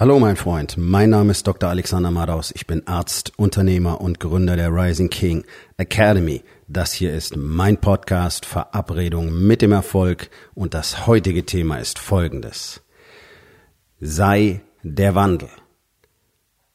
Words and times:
Hallo 0.00 0.18
mein 0.18 0.36
Freund, 0.36 0.78
mein 0.78 1.10
Name 1.10 1.32
ist 1.32 1.46
Dr. 1.46 1.68
Alexander 1.68 2.10
Madaus. 2.10 2.52
Ich 2.56 2.66
bin 2.66 2.86
Arzt, 2.86 3.34
Unternehmer 3.36 4.00
und 4.00 4.18
Gründer 4.18 4.56
der 4.56 4.70
Rising 4.72 5.10
King 5.10 5.44
Academy. 5.76 6.42
Das 6.68 6.94
hier 6.94 7.12
ist 7.12 7.36
mein 7.36 7.76
Podcast 7.76 8.46
Verabredung 8.46 9.46
mit 9.46 9.60
dem 9.60 9.72
Erfolg 9.72 10.30
und 10.54 10.72
das 10.72 11.06
heutige 11.06 11.44
Thema 11.44 11.76
ist 11.76 11.98
folgendes. 11.98 12.80
Sei 14.00 14.62
der 14.82 15.14
Wandel. 15.14 15.50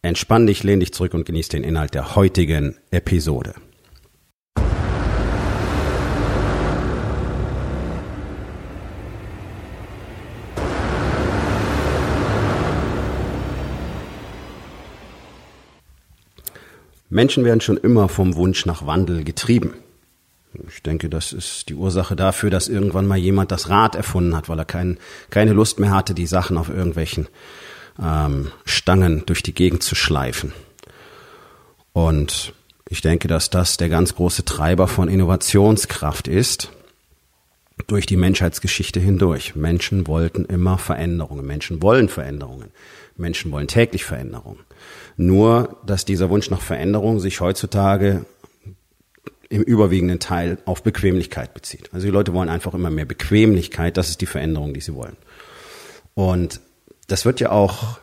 Entspann 0.03 0.45
dich, 0.45 0.61
lehn 0.61 0.79
dich 0.79 0.93
zurück 0.93 1.15
und 1.15 1.25
genieß 1.25 1.47
den 1.47 1.63
Inhalt 1.63 1.95
der 1.95 2.15
heutigen 2.15 2.77
Episode. 2.91 3.55
Menschen 17.09 17.45
werden 17.45 17.61
schon 17.61 17.77
immer 17.77 18.09
vom 18.09 18.35
Wunsch 18.35 18.65
nach 18.65 18.85
Wandel 18.85 19.23
getrieben. 19.23 19.73
Ich 20.69 20.81
denke, 20.81 21.09
das 21.09 21.33
ist 21.33 21.69
die 21.69 21.75
Ursache 21.75 22.15
dafür, 22.15 22.49
dass 22.49 22.67
irgendwann 22.67 23.07
mal 23.07 23.17
jemand 23.17 23.51
das 23.51 23.69
Rad 23.69 23.95
erfunden 23.95 24.35
hat, 24.35 24.47
weil 24.47 24.59
er 24.59 24.65
kein, 24.65 24.97
keine 25.29 25.53
Lust 25.53 25.79
mehr 25.79 25.91
hatte, 25.91 26.13
die 26.13 26.27
Sachen 26.27 26.57
auf 26.57 26.69
irgendwelchen 26.69 27.27
ähm, 28.01 28.51
Stangen 28.63 29.23
durch 29.25 29.43
die 29.43 29.53
Gegend 29.53 29.83
zu 29.83 29.95
schleifen. 29.95 30.53
Und 31.93 32.53
ich 32.89 33.01
denke, 33.01 33.27
dass 33.27 33.49
das 33.49 33.77
der 33.77 33.89
ganz 33.89 34.15
große 34.15 34.45
Treiber 34.45 34.87
von 34.87 35.09
Innovationskraft 35.09 36.27
ist 36.27 36.71
durch 37.87 38.05
die 38.05 38.17
Menschheitsgeschichte 38.17 38.99
hindurch. 38.99 39.55
Menschen 39.55 40.07
wollten 40.07 40.45
immer 40.45 40.77
Veränderungen. 40.77 41.45
Menschen 41.45 41.81
wollen 41.81 42.09
Veränderungen. 42.09 42.71
Menschen 43.17 43.51
wollen 43.51 43.67
täglich 43.67 44.05
Veränderungen. 44.05 44.59
Nur, 45.17 45.77
dass 45.85 46.05
dieser 46.05 46.29
Wunsch 46.29 46.49
nach 46.49 46.61
Veränderung 46.61 47.19
sich 47.19 47.39
heutzutage 47.39 48.25
im 49.49 49.61
überwiegenden 49.61 50.19
Teil 50.19 50.57
auf 50.65 50.83
Bequemlichkeit 50.83 51.53
bezieht. 51.53 51.89
Also 51.93 52.07
die 52.07 52.11
Leute 52.11 52.33
wollen 52.33 52.49
einfach 52.49 52.73
immer 52.73 52.89
mehr 52.89 53.05
Bequemlichkeit. 53.05 53.95
Das 53.97 54.09
ist 54.09 54.21
die 54.21 54.25
Veränderung, 54.25 54.73
die 54.73 54.81
sie 54.81 54.95
wollen. 54.95 55.17
Und 56.13 56.61
das 57.07 57.25
wird 57.25 57.39
ja 57.39 57.51
auch 57.51 57.99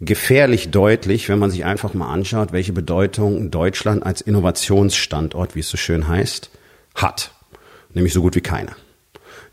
gefährlich 0.00 0.70
deutlich, 0.70 1.28
wenn 1.28 1.38
man 1.38 1.50
sich 1.50 1.64
einfach 1.64 1.94
mal 1.94 2.12
anschaut, 2.12 2.52
welche 2.52 2.72
Bedeutung 2.72 3.50
Deutschland 3.50 4.04
als 4.04 4.20
Innovationsstandort, 4.20 5.54
wie 5.54 5.60
es 5.60 5.68
so 5.68 5.76
schön 5.76 6.08
heißt, 6.08 6.50
hat. 6.94 7.32
Nämlich 7.94 8.12
so 8.12 8.22
gut 8.22 8.34
wie 8.34 8.40
keine. 8.40 8.72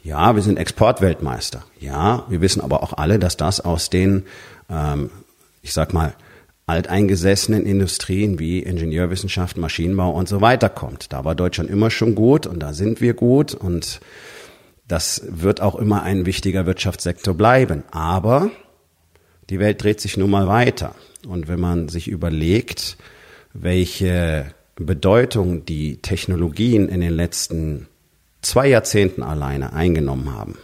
Ja, 0.02 0.36
wir 0.36 0.42
sind 0.42 0.58
Exportweltmeister. 0.58 1.66
Ja, 1.80 2.26
wir 2.30 2.42
wissen 2.42 2.62
aber 2.62 2.84
auch 2.84 2.94
alle, 2.94 3.20
dass 3.20 3.38
das 3.38 3.60
aus 3.60 3.90
den, 3.90 4.26
ähm, 4.70 5.10
ich 5.62 5.74
sag 5.74 5.94
mal, 5.94 6.14
alteingesessenen 6.70 7.66
Industrien 7.66 8.38
wie 8.38 8.60
Ingenieurwissenschaft, 8.60 9.58
Maschinenbau 9.58 10.12
und 10.12 10.30
so 10.30 10.40
weiter 10.40 10.70
kommt. 10.70 11.12
Da 11.12 11.26
war 11.26 11.34
Deutschland 11.34 11.70
immer 11.70 11.90
schon 11.90 12.14
gut 12.14 12.46
und 12.46 12.60
da 12.60 12.74
sind 12.74 13.02
wir 13.02 13.16
gut 13.16 13.56
und 13.56 14.00
das 14.88 15.24
wird 15.28 15.62
auch 15.62 15.76
immer 15.76 16.04
ein 16.04 16.26
wichtiger 16.26 16.66
Wirtschaftssektor 16.66 17.34
bleiben. 17.34 17.84
Aber 17.92 18.52
die 19.50 19.60
Welt 19.60 19.84
dreht 19.84 20.00
sich 20.00 20.16
nun 20.18 20.30
mal 20.30 20.48
weiter. 20.48 20.94
Und 21.28 21.48
wenn 21.48 21.60
man 21.60 21.90
sich 21.90 22.08
überlegt, 22.08 22.98
welche 23.54 24.54
Bedeutung 24.76 25.66
die 25.66 25.98
Technologien 25.98 26.88
in 26.88 27.02
den 27.02 27.14
letzten 27.14 27.88
zwei 28.42 28.68
Jahrzehnten 28.68 29.24
alleine 29.24 29.74
eingenommen 29.74 30.34
haben, 30.34 30.58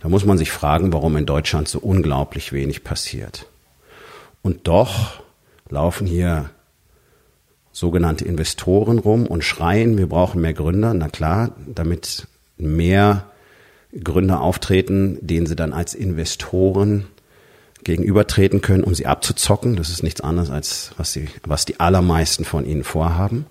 da 0.00 0.08
muss 0.08 0.24
man 0.24 0.38
sich 0.38 0.50
fragen, 0.50 0.92
warum 0.92 1.16
in 1.16 1.26
Deutschland 1.26 1.68
so 1.68 1.78
unglaublich 1.78 2.52
wenig 2.52 2.84
passiert. 2.84 3.46
Und 4.42 4.68
doch 4.68 5.20
laufen 5.68 6.06
hier 6.06 6.50
sogenannte 7.72 8.24
Investoren 8.24 8.98
rum 8.98 9.26
und 9.26 9.44
schreien, 9.44 9.98
wir 9.98 10.08
brauchen 10.08 10.40
mehr 10.40 10.54
Gründer. 10.54 10.94
Na 10.94 11.08
klar, 11.08 11.52
damit 11.66 12.26
mehr 12.56 13.24
Gründer 14.02 14.40
auftreten, 14.40 15.18
denen 15.20 15.46
sie 15.46 15.56
dann 15.56 15.72
als 15.72 15.94
Investoren 15.94 17.06
gegenübertreten 17.84 18.60
können, 18.60 18.84
um 18.84 18.94
sie 18.94 19.06
abzuzocken. 19.06 19.76
Das 19.76 19.90
ist 19.90 20.02
nichts 20.02 20.20
anderes 20.20 20.50
als 20.50 20.92
was 20.96 21.12
sie, 21.12 21.28
was 21.44 21.64
die 21.64 21.80
allermeisten 21.80 22.44
von 22.44 22.66
ihnen 22.66 22.84
vorhaben. 22.84 23.46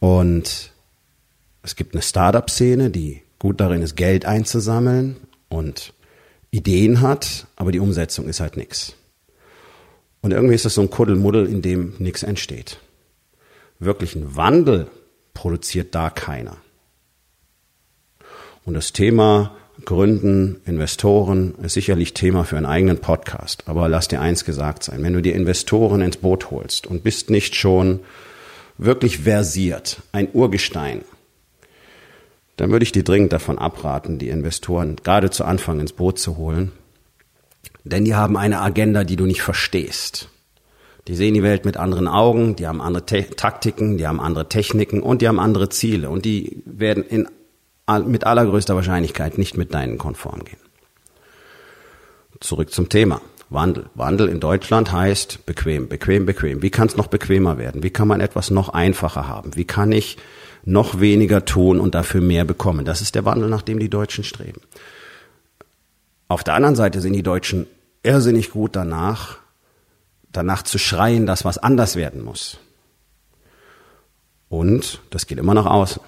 Und 0.00 0.72
es 1.62 1.76
gibt 1.76 1.94
eine 1.94 2.02
Startup-Szene, 2.02 2.90
die 2.90 3.22
gut 3.40 3.60
darin 3.60 3.82
ist, 3.82 3.96
Geld 3.96 4.24
einzusammeln 4.24 5.16
und 5.48 5.92
Ideen 6.52 7.00
hat, 7.00 7.48
aber 7.56 7.72
die 7.72 7.80
Umsetzung 7.80 8.28
ist 8.28 8.38
halt 8.38 8.56
nichts. 8.56 8.94
Und 10.20 10.30
irgendwie 10.30 10.54
ist 10.54 10.64
das 10.64 10.74
so 10.74 10.82
ein 10.82 10.90
Kuddelmuddel, 10.90 11.48
in 11.48 11.62
dem 11.62 11.94
nichts 11.98 12.22
entsteht. 12.22 12.78
Wirklichen 13.80 14.36
Wandel 14.36 14.88
produziert 15.34 15.94
da 15.94 16.10
keiner. 16.10 16.58
Und 18.64 18.74
das 18.74 18.92
Thema 18.92 19.56
Gründen, 19.86 20.60
Investoren 20.66 21.54
ist 21.62 21.72
sicherlich 21.72 22.12
Thema 22.12 22.44
für 22.44 22.58
einen 22.58 22.66
eigenen 22.66 22.98
Podcast. 22.98 23.62
Aber 23.66 23.88
lass 23.88 24.08
dir 24.08 24.20
eins 24.20 24.44
gesagt 24.44 24.82
sein. 24.82 25.02
Wenn 25.02 25.14
du 25.14 25.22
dir 25.22 25.34
Investoren 25.34 26.02
ins 26.02 26.18
Boot 26.18 26.50
holst 26.50 26.86
und 26.86 27.02
bist 27.02 27.30
nicht 27.30 27.56
schon 27.56 28.00
wirklich 28.76 29.20
versiert, 29.20 30.02
ein 30.12 30.28
Urgestein, 30.34 31.02
dann 32.60 32.70
würde 32.70 32.82
ich 32.82 32.92
dir 32.92 33.04
dringend 33.04 33.32
davon 33.32 33.58
abraten, 33.58 34.18
die 34.18 34.28
Investoren 34.28 34.96
gerade 35.02 35.30
zu 35.30 35.44
Anfang 35.44 35.80
ins 35.80 35.94
Boot 35.94 36.18
zu 36.18 36.36
holen, 36.36 36.72
denn 37.84 38.04
die 38.04 38.14
haben 38.14 38.36
eine 38.36 38.60
Agenda, 38.60 39.04
die 39.04 39.16
du 39.16 39.24
nicht 39.24 39.40
verstehst. 39.42 40.28
Die 41.08 41.14
sehen 41.14 41.32
die 41.32 41.42
Welt 41.42 41.64
mit 41.64 41.78
anderen 41.78 42.06
Augen, 42.06 42.56
die 42.56 42.66
haben 42.66 42.82
andere 42.82 43.06
Te 43.06 43.30
Taktiken, 43.30 43.96
die 43.96 44.06
haben 44.06 44.20
andere 44.20 44.48
Techniken 44.48 45.02
und 45.02 45.22
die 45.22 45.28
haben 45.28 45.40
andere 45.40 45.70
Ziele. 45.70 46.10
Und 46.10 46.26
die 46.26 46.62
werden 46.66 47.02
in, 47.02 47.28
mit 48.06 48.24
allergrößter 48.24 48.76
Wahrscheinlichkeit 48.76 49.38
nicht 49.38 49.56
mit 49.56 49.72
deinen 49.72 49.96
konform 49.96 50.44
gehen. 50.44 50.60
Zurück 52.40 52.70
zum 52.70 52.90
Thema. 52.90 53.22
Wandel. 53.48 53.86
Wandel 53.94 54.28
in 54.28 54.38
Deutschland 54.38 54.92
heißt 54.92 55.46
bequem, 55.46 55.88
bequem, 55.88 56.26
bequem. 56.26 56.62
Wie 56.62 56.70
kann 56.70 56.86
es 56.86 56.96
noch 56.96 57.08
bequemer 57.08 57.58
werden? 57.58 57.82
Wie 57.82 57.90
kann 57.90 58.06
man 58.06 58.20
etwas 58.20 58.50
noch 58.50 58.68
einfacher 58.68 59.26
haben? 59.26 59.56
Wie 59.56 59.64
kann 59.64 59.90
ich 59.90 60.18
noch 60.64 61.00
weniger 61.00 61.44
tun 61.44 61.80
und 61.80 61.94
dafür 61.94 62.20
mehr 62.20 62.44
bekommen? 62.44 62.84
Das 62.84 63.00
ist 63.00 63.14
der 63.14 63.24
Wandel, 63.24 63.48
nach 63.48 63.62
dem 63.62 63.78
die 63.78 63.90
Deutschen 63.90 64.24
streben. 64.24 64.60
Auf 66.28 66.44
der 66.44 66.54
anderen 66.54 66.76
Seite 66.76 67.00
sind 67.00 67.12
die 67.12 67.22
Deutschen 67.22 67.66
irrsinnig 68.02 68.50
gut 68.50 68.76
danach, 68.76 69.38
danach 70.32 70.62
zu 70.62 70.78
schreien, 70.78 71.26
dass 71.26 71.44
was 71.44 71.58
anders 71.58 71.96
werden 71.96 72.22
muss. 72.22 72.58
Und 74.48 75.00
das 75.10 75.26
geht 75.26 75.38
immer 75.38 75.54
nach 75.54 75.66
außen. 75.66 76.02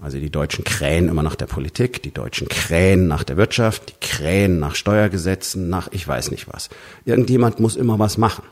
Also 0.00 0.18
die 0.18 0.30
Deutschen 0.30 0.64
krähen 0.64 1.08
immer 1.08 1.22
nach 1.22 1.34
der 1.34 1.46
Politik, 1.46 2.02
die 2.02 2.12
Deutschen 2.12 2.48
krähen 2.48 3.06
nach 3.06 3.22
der 3.22 3.36
Wirtschaft, 3.36 3.90
die 3.90 4.06
krähen 4.06 4.58
nach 4.58 4.74
Steuergesetzen, 4.74 5.68
nach 5.68 5.88
ich 5.92 6.06
weiß 6.08 6.30
nicht 6.30 6.48
was. 6.48 6.70
Irgendjemand 7.04 7.60
muss 7.60 7.76
immer 7.76 7.98
was 7.98 8.16
machen. 8.16 8.44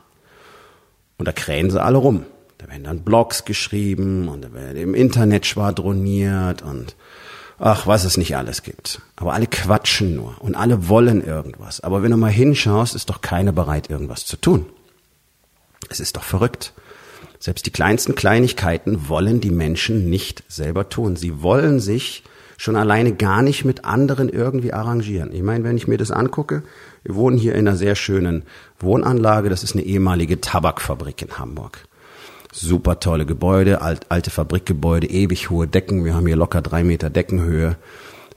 Und 1.17 1.27
da 1.27 1.33
krähen 1.33 1.71
sie 1.71 1.83
alle 1.83 1.99
rum. 1.99 2.25
Da 2.59 2.69
werden 2.69 2.85
dann 2.85 3.05
Blogs 3.05 3.45
geschrieben 3.45 4.29
und 4.29 4.43
da 4.43 4.53
werden 4.53 4.77
im 4.77 4.95
Internet 4.95 5.47
schwadroniert 5.47 6.63
und 6.63 6.97
ach, 7.59 7.87
was 7.87 8.05
es 8.05 8.17
nicht 8.17 8.37
alles 8.37 8.65
gibt. 8.65 9.01
Aber 9.15 9.33
alle 9.33 9.47
quatschen 9.47 10.17
nur 10.17 10.35
und 10.41 10.57
alle 10.57 10.89
wollen 10.89 11.25
irgendwas. 11.25 11.81
Aber 11.81 12.03
wenn 12.03 12.11
du 12.11 12.17
mal 12.17 12.33
hinschaust, 12.33 12.97
ist 12.97 13.11
doch 13.11 13.21
keiner 13.21 13.53
bereit, 13.53 13.89
irgendwas 13.91 14.27
zu 14.27 14.37
tun. 14.37 14.67
Es 15.89 16.01
ist 16.01 16.17
doch 16.17 16.25
verrückt. 16.25 16.73
Selbst 17.39 17.67
die 17.67 17.71
kleinsten 17.71 18.17
Kleinigkeiten 18.17 19.09
wollen 19.09 19.41
die 19.41 19.53
Menschen 19.53 20.11
nicht 20.11 20.43
selber 20.49 20.89
tun. 20.89 21.15
Sie 21.15 21.41
wollen 21.41 21.79
sich 21.79 22.25
schon 22.57 22.75
alleine 22.75 23.15
gar 23.15 23.43
nicht 23.43 23.65
mit 23.65 23.85
anderen 23.85 24.29
irgendwie 24.29 24.73
arrangieren. 24.73 25.33
Ich 25.33 25.43
meine, 25.43 25.63
wenn 25.63 25.77
ich 25.77 25.87
mir 25.87 25.97
das 25.97 26.11
angucke, 26.11 26.65
wir 27.05 27.15
wohnen 27.15 27.39
hier 27.39 27.55
in 27.55 27.69
einer 27.69 27.77
sehr 27.77 27.95
schönen 27.95 28.43
Wohnanlage, 28.81 29.49
das 29.49 29.63
ist 29.63 29.75
eine 29.75 29.85
ehemalige 29.85 30.41
Tabakfabrik 30.41 31.23
in 31.23 31.39
Hamburg 31.39 31.88
super 32.53 33.01
tolle 33.01 33.27
Gebäude, 33.27 33.83
alt, 33.83 34.07
alte 34.11 34.31
Fabrikgebäude, 34.31 35.09
ewig 35.09 35.51
hohe 35.51 35.67
Decken. 35.67 36.05
Wir 36.05 36.15
haben 36.15 36.27
hier 36.27 36.37
locker 36.37 36.63
drei 36.63 36.85
Meter 36.85 37.11
Deckenhöhe. 37.11 37.77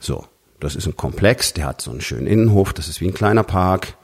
So, 0.00 0.26
das 0.60 0.76
ist 0.76 0.86
ein 0.86 0.96
Komplex, 0.96 1.54
der 1.54 1.66
hat 1.66 1.80
so 1.80 1.90
einen 1.90 2.00
schönen 2.00 2.26
Innenhof, 2.26 2.72
das 2.72 2.88
ist 2.88 3.00
wie 3.00 3.08
ein 3.08 3.14
kleiner 3.14 3.42
Park. 3.42 3.94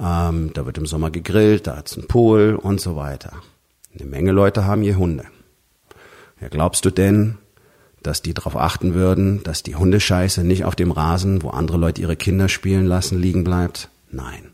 Ähm, 0.00 0.52
da 0.54 0.64
wird 0.64 0.78
im 0.78 0.86
Sommer 0.86 1.10
gegrillt, 1.10 1.66
da 1.66 1.76
hat's 1.76 1.96
einen 1.96 2.06
Pool 2.06 2.58
und 2.60 2.80
so 2.80 2.96
weiter. 2.96 3.32
Eine 3.94 4.08
Menge 4.08 4.32
Leute 4.32 4.64
haben 4.64 4.82
hier 4.82 4.96
Hunde. 4.96 5.24
Ja, 6.40 6.48
glaubst 6.48 6.84
du 6.84 6.90
denn, 6.90 7.38
dass 8.02 8.22
die 8.22 8.32
darauf 8.32 8.56
achten 8.56 8.94
würden, 8.94 9.42
dass 9.42 9.64
die 9.64 9.74
Hundescheiße 9.74 10.44
nicht 10.44 10.64
auf 10.64 10.76
dem 10.76 10.92
Rasen, 10.92 11.42
wo 11.42 11.50
andere 11.50 11.78
Leute 11.78 12.00
ihre 12.00 12.16
Kinder 12.16 12.48
spielen 12.48 12.86
lassen, 12.86 13.20
liegen 13.20 13.42
bleibt? 13.42 13.88
Nein. 14.10 14.52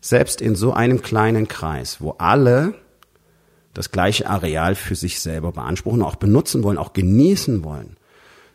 Selbst 0.00 0.40
in 0.40 0.54
so 0.54 0.72
einem 0.72 1.02
kleinen 1.02 1.48
Kreis, 1.48 2.00
wo 2.00 2.12
alle 2.18 2.74
das 3.78 3.92
gleiche 3.92 4.28
Areal 4.28 4.74
für 4.74 4.96
sich 4.96 5.20
selber 5.20 5.52
beanspruchen, 5.52 6.02
auch 6.02 6.16
benutzen 6.16 6.64
wollen, 6.64 6.78
auch 6.78 6.94
genießen 6.94 7.62
wollen, 7.62 7.96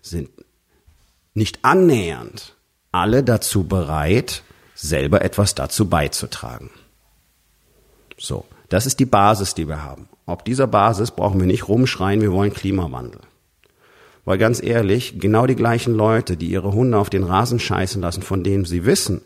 sind 0.02 0.30
nicht 1.34 1.64
annähernd 1.64 2.58
alle 2.92 3.24
dazu 3.24 3.64
bereit, 3.64 4.44
selber 4.76 5.22
etwas 5.22 5.56
dazu 5.56 5.88
beizutragen. 5.88 6.72
So, 8.18 8.44
das 8.68 8.86
ist 8.86 9.00
die 9.00 9.06
Basis, 9.06 9.56
die 9.56 9.70
wir 9.70 9.82
haben. 9.82 10.10
Ob 10.26 10.44
dieser 10.44 10.68
Basis 10.68 11.12
brauchen 11.12 11.40
wir 11.40 11.48
nicht 11.48 11.70
rumschreien, 11.70 12.20
wir 12.20 12.34
wollen 12.34 12.54
Klimawandel. 12.54 13.22
Weil 14.26 14.38
ganz 14.38 14.62
ehrlich, 14.62 15.22
genau 15.22 15.48
die 15.48 15.56
gleichen 15.56 15.94
Leute, 15.94 16.36
die 16.36 16.48
ihre 16.48 16.74
Hunde 16.74 16.98
auf 16.98 17.10
den 17.10 17.24
Rasen 17.24 17.60
scheißen 17.60 18.02
lassen, 18.02 18.24
von 18.24 18.44
denen 18.44 18.66
sie 18.66 18.84
wissen, 18.84 19.22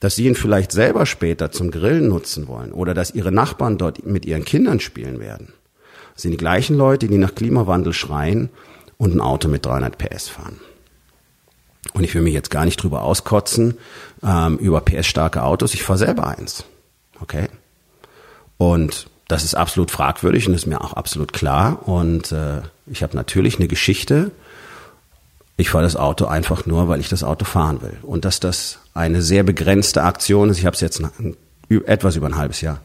dass 0.00 0.16
sie 0.16 0.26
ihn 0.26 0.34
vielleicht 0.34 0.72
selber 0.72 1.06
später 1.06 1.50
zum 1.50 1.70
Grillen 1.70 2.08
nutzen 2.08 2.48
wollen 2.48 2.72
oder 2.72 2.94
dass 2.94 3.14
ihre 3.14 3.32
Nachbarn 3.32 3.78
dort 3.78 4.04
mit 4.04 4.26
ihren 4.26 4.44
Kindern 4.44 4.80
spielen 4.80 5.20
werden, 5.20 5.52
sind 6.14 6.32
die 6.32 6.36
gleichen 6.36 6.76
Leute, 6.76 7.08
die 7.08 7.18
nach 7.18 7.34
Klimawandel 7.34 7.92
schreien 7.92 8.50
und 8.98 9.14
ein 9.14 9.20
Auto 9.20 9.48
mit 9.48 9.66
300 9.66 9.98
PS 9.98 10.28
fahren. 10.28 10.60
Und 11.92 12.04
ich 12.04 12.14
will 12.14 12.22
mich 12.22 12.34
jetzt 12.34 12.50
gar 12.50 12.64
nicht 12.64 12.82
drüber 12.82 13.02
auskotzen 13.02 13.78
ähm, 14.22 14.58
über 14.58 14.80
PS-starke 14.80 15.42
Autos. 15.42 15.74
Ich 15.74 15.82
fahre 15.82 15.98
selber 15.98 16.26
eins. 16.26 16.64
Okay? 17.20 17.48
Und 18.56 19.08
das 19.28 19.44
ist 19.44 19.54
absolut 19.54 19.90
fragwürdig 19.90 20.48
und 20.48 20.54
ist 20.54 20.66
mir 20.66 20.80
auch 20.80 20.94
absolut 20.94 21.32
klar. 21.32 21.86
Und 21.88 22.32
äh, 22.32 22.62
ich 22.86 23.02
habe 23.02 23.16
natürlich 23.16 23.58
eine 23.58 23.68
Geschichte. 23.68 24.30
Ich 25.56 25.70
fahre 25.70 25.84
das 25.84 25.96
Auto 25.96 26.26
einfach 26.26 26.66
nur, 26.66 26.88
weil 26.88 27.00
ich 27.00 27.08
das 27.08 27.22
Auto 27.22 27.44
fahren 27.44 27.80
will. 27.80 27.96
Und 28.02 28.24
dass 28.24 28.40
das 28.40 28.78
eine 28.92 29.22
sehr 29.22 29.44
begrenzte 29.44 30.02
Aktion 30.02 30.50
ist, 30.50 30.58
ich 30.58 30.66
habe 30.66 30.74
es 30.74 30.80
jetzt 30.80 31.00
etwas 31.68 32.16
über 32.16 32.26
ein 32.26 32.36
halbes 32.36 32.60
Jahr, 32.60 32.80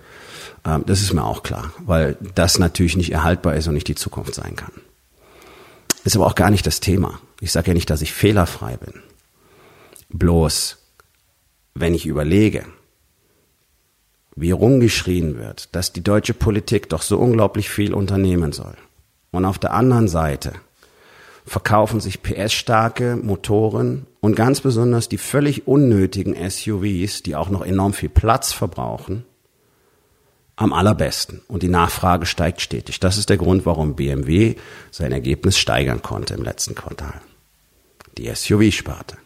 ähm, 0.66 0.84
das 0.86 1.02
ist 1.02 1.14
mir 1.14 1.24
auch 1.24 1.44
klar, 1.44 1.72
weil 1.80 2.18
das 2.36 2.60
natürlich 2.60 2.98
nicht 2.98 3.12
erhaltbar 3.12 3.56
ist 3.56 3.68
und 3.68 3.74
nicht 3.74 3.88
die 3.88 3.96
Zukunft 3.96 4.36
sein 4.36 4.56
kann. 4.56 4.72
Ist 6.04 6.16
aber 6.16 6.28
auch 6.28 6.36
gar 6.36 6.50
nicht 6.50 6.66
das 6.66 6.80
Thema. 6.80 7.20
Ich 7.42 7.52
sage 7.52 7.70
ja 7.70 7.74
nicht, 7.74 7.90
dass 7.90 8.02
ich 8.02 8.14
fehlerfrei 8.14 8.78
bin. 8.78 8.94
Bloß, 10.10 10.78
wenn 11.74 11.94
ich 11.94 12.06
überlege, 12.06 12.66
wie 14.36 14.52
rumgeschrien 14.52 15.38
wird, 15.38 15.76
dass 15.76 15.92
die 15.92 16.04
deutsche 16.04 16.34
Politik 16.34 16.90
doch 16.90 17.02
so 17.02 17.18
unglaublich 17.18 17.70
viel 17.70 17.94
unternehmen 17.94 18.54
soll. 18.54 18.76
Und 19.32 19.46
auf 19.46 19.60
der 19.60 19.74
anderen 19.74 20.08
Seite 20.08 20.54
verkaufen 21.50 22.00
sich 22.00 22.22
PS-starke 22.22 23.16
Motoren 23.16 24.06
und 24.22 24.36
ganz 24.36 24.62
besonders 24.62 25.10
die 25.10 25.18
völlig 25.18 25.68
unnötigen 25.68 26.36
SUVs, 26.36 27.24
die 27.24 27.36
auch 27.36 27.50
noch 27.50 27.66
enorm 27.66 27.94
viel 27.94 28.10
Platz 28.10 28.54
verbrauchen, 28.54 29.26
am 30.56 30.74
allerbesten. 30.74 31.42
Und 31.48 31.64
die 31.64 31.70
Nachfrage 31.70 32.26
steigt 32.26 32.62
stetig. 32.62 33.00
Das 33.00 33.18
ist 33.18 33.30
der 33.30 33.38
Grund, 33.38 33.66
warum 33.66 33.96
BMW 33.96 34.56
sein 34.92 35.12
Ergebnis 35.12 35.58
steigern 35.58 36.04
konnte 36.04 36.36
im 36.36 36.44
letzten 36.44 36.76
Quartal. 36.76 37.20
Die 38.18 38.34
SUV-Sparte. 38.34 39.18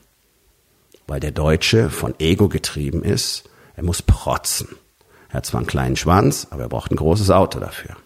Weil 1.07 1.19
der 1.19 1.31
Deutsche 1.31 1.89
von 1.89 2.13
Ego 2.19 2.47
getrieben 2.47 3.03
ist, 3.03 3.49
er 3.75 3.83
muss 3.83 4.01
protzen. 4.01 4.69
Er 5.27 5.37
hat 5.37 5.45
zwar 5.45 5.59
einen 5.59 5.67
kleinen 5.67 5.97
Schwanz, 5.97 6.47
aber 6.51 6.63
er 6.63 6.69
braucht 6.69 6.91
ein 6.91 6.95
großes 6.95 7.31
Auto 7.31 7.59
dafür. 7.59 7.97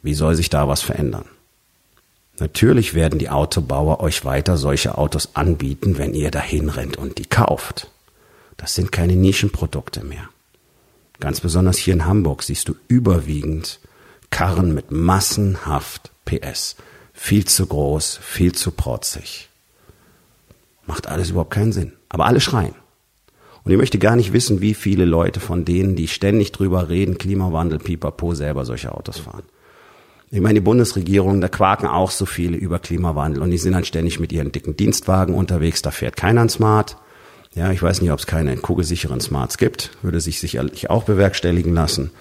Wie 0.00 0.14
soll 0.14 0.34
sich 0.34 0.48
da 0.48 0.66
was 0.66 0.80
verändern? 0.80 1.26
Natürlich 2.40 2.94
werden 2.94 3.18
die 3.18 3.28
Autobauer 3.28 4.00
euch 4.00 4.24
weiter 4.24 4.56
solche 4.56 4.96
Autos 4.96 5.30
anbieten, 5.34 5.98
wenn 5.98 6.14
ihr 6.14 6.30
dahin 6.30 6.70
rennt 6.70 6.96
und 6.96 7.18
die 7.18 7.26
kauft. 7.26 7.90
Das 8.56 8.74
sind 8.74 8.90
keine 8.92 9.14
Nischenprodukte 9.14 10.02
mehr. 10.04 10.28
Ganz 11.20 11.40
besonders 11.40 11.76
hier 11.76 11.92
in 11.92 12.06
Hamburg 12.06 12.42
siehst 12.42 12.68
du 12.68 12.74
überwiegend 12.88 13.78
Karren 14.30 14.72
mit 14.72 14.90
massenhaft 14.90 16.10
PS. 16.24 16.76
Viel 17.12 17.44
zu 17.44 17.66
groß, 17.66 18.18
viel 18.22 18.52
zu 18.52 18.70
protzig. 18.70 19.50
Macht 20.86 21.08
alles 21.08 21.30
überhaupt 21.30 21.52
keinen 21.52 21.72
Sinn. 21.72 21.92
Aber 22.08 22.24
alle 22.24 22.40
schreien. 22.40 22.74
Und 23.64 23.72
ich 23.72 23.78
möchte 23.78 23.98
gar 23.98 24.16
nicht 24.16 24.32
wissen, 24.32 24.62
wie 24.62 24.72
viele 24.72 25.04
Leute 25.04 25.40
von 25.40 25.66
denen, 25.66 25.94
die 25.94 26.08
ständig 26.08 26.52
drüber 26.52 26.88
reden, 26.88 27.18
Klimawandel, 27.18 27.78
pipapo, 27.78 28.34
selber 28.34 28.64
solche 28.64 28.92
Autos 28.92 29.18
fahren. 29.18 29.42
Ich 30.32 30.40
meine, 30.40 30.54
die 30.54 30.64
Bundesregierung, 30.64 31.40
da 31.40 31.48
quaken 31.48 31.88
auch 31.88 32.12
so 32.12 32.24
viele 32.24 32.56
über 32.56 32.78
Klimawandel 32.78 33.42
und 33.42 33.50
die 33.50 33.58
sind 33.58 33.72
dann 33.72 33.84
ständig 33.84 34.20
mit 34.20 34.30
ihren 34.30 34.52
dicken 34.52 34.76
Dienstwagen 34.76 35.34
unterwegs, 35.34 35.82
da 35.82 35.90
fährt 35.90 36.16
keiner 36.16 36.42
ein 36.42 36.48
Smart. 36.48 36.96
Ja, 37.56 37.72
ich 37.72 37.82
weiß 37.82 38.00
nicht, 38.00 38.12
ob 38.12 38.20
es 38.20 38.28
keine 38.28 38.56
kugelsicheren 38.56 39.20
Smarts 39.20 39.58
gibt, 39.58 39.90
würde 40.02 40.20
sich 40.20 40.38
sicherlich 40.38 40.88
auch 40.88 41.02
bewerkstelligen 41.02 41.74
lassen. 41.74 42.12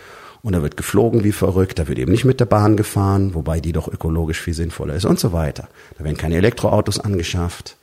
Und 0.41 0.53
da 0.53 0.63
wird 0.63 0.75
geflogen 0.75 1.23
wie 1.23 1.31
verrückt, 1.31 1.77
da 1.77 1.87
wird 1.87 1.99
eben 1.99 2.11
nicht 2.11 2.25
mit 2.25 2.39
der 2.39 2.45
Bahn 2.45 2.77
gefahren, 2.77 3.35
wobei 3.35 3.59
die 3.59 3.73
doch 3.73 3.87
ökologisch 3.87 4.41
viel 4.41 4.55
sinnvoller 4.55 4.95
ist 4.95 5.05
und 5.05 5.19
so 5.19 5.31
weiter. 5.31 5.69
Da 5.99 6.03
werden 6.03 6.17
keine 6.17 6.37
Elektroautos 6.37 6.99
angeschafft. 6.99 7.77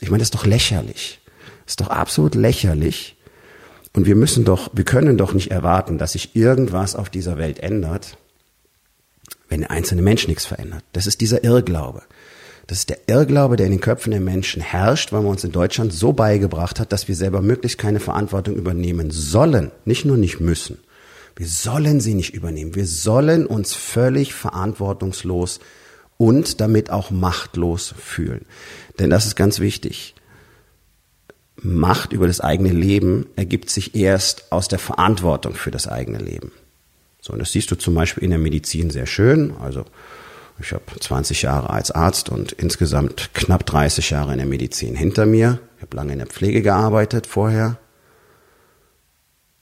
Ich 0.00 0.10
meine, 0.10 0.18
das 0.18 0.26
ist 0.26 0.34
doch 0.34 0.44
lächerlich. 0.44 1.20
Das 1.64 1.72
ist 1.72 1.80
doch 1.80 1.88
absolut 1.88 2.34
lächerlich. 2.34 3.16
Und 3.94 4.04
wir 4.04 4.16
müssen 4.16 4.44
doch, 4.44 4.68
wir 4.74 4.84
können 4.84 5.16
doch 5.16 5.32
nicht 5.32 5.52
erwarten, 5.52 5.96
dass 5.96 6.12
sich 6.12 6.36
irgendwas 6.36 6.96
auf 6.96 7.08
dieser 7.08 7.38
Welt 7.38 7.60
ändert, 7.60 8.18
wenn 9.48 9.60
der 9.60 9.70
einzelne 9.70 10.02
Mensch 10.02 10.28
nichts 10.28 10.46
verändert. 10.46 10.84
Das 10.92 11.06
ist 11.06 11.20
dieser 11.20 11.44
Irrglaube. 11.44 12.02
Das 12.66 12.78
ist 12.78 12.88
der 12.88 13.00
Irrglaube, 13.08 13.56
der 13.56 13.66
in 13.66 13.72
den 13.72 13.80
Köpfen 13.80 14.10
der 14.10 14.20
Menschen 14.20 14.62
herrscht, 14.62 15.12
weil 15.12 15.20
man 15.20 15.32
uns 15.32 15.44
in 15.44 15.52
Deutschland 15.52 15.92
so 15.92 16.12
beigebracht 16.12 16.80
hat, 16.80 16.92
dass 16.92 17.08
wir 17.08 17.14
selber 17.14 17.42
möglichst 17.42 17.78
keine 17.78 18.00
Verantwortung 18.00 18.56
übernehmen 18.56 19.10
sollen, 19.10 19.70
nicht 19.84 20.04
nur 20.04 20.16
nicht 20.16 20.40
müssen. 20.40 20.78
Wir 21.36 21.46
sollen 21.46 22.00
sie 22.00 22.14
nicht 22.14 22.32
übernehmen. 22.32 22.74
Wir 22.74 22.86
sollen 22.86 23.46
uns 23.46 23.74
völlig 23.74 24.32
verantwortungslos 24.32 25.60
und 26.16 26.60
damit 26.60 26.90
auch 26.90 27.10
machtlos 27.10 27.94
fühlen. 27.98 28.46
Denn 28.98 29.10
das 29.10 29.26
ist 29.26 29.34
ganz 29.34 29.58
wichtig. 29.58 30.14
Macht 31.56 32.12
über 32.12 32.26
das 32.26 32.40
eigene 32.40 32.70
Leben 32.70 33.26
ergibt 33.36 33.68
sich 33.68 33.94
erst 33.94 34.52
aus 34.52 34.68
der 34.68 34.78
Verantwortung 34.78 35.54
für 35.54 35.70
das 35.70 35.88
eigene 35.88 36.18
Leben. 36.18 36.52
So, 37.24 37.32
und 37.32 37.38
das 37.38 37.52
siehst 37.52 37.70
du 37.70 37.76
zum 37.76 37.94
Beispiel 37.94 38.22
in 38.22 38.28
der 38.28 38.38
Medizin 38.38 38.90
sehr 38.90 39.06
schön. 39.06 39.54
Also 39.58 39.86
ich 40.60 40.74
habe 40.74 40.84
20 41.00 41.40
Jahre 41.40 41.70
als 41.70 41.90
Arzt 41.90 42.28
und 42.28 42.52
insgesamt 42.52 43.30
knapp 43.32 43.64
30 43.64 44.10
Jahre 44.10 44.32
in 44.32 44.38
der 44.38 44.46
Medizin 44.46 44.94
hinter 44.94 45.24
mir. 45.24 45.58
Ich 45.78 45.82
habe 45.82 45.96
lange 45.96 46.12
in 46.12 46.18
der 46.18 46.28
Pflege 46.28 46.60
gearbeitet 46.60 47.26
vorher. 47.26 47.78